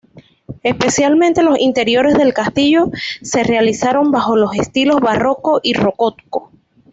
[0.63, 2.89] Especialmente los interiores del castillo
[3.21, 6.49] se realizaron bajo los estilos barroco y rococó.